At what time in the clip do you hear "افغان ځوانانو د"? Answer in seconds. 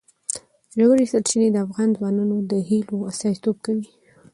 1.65-2.51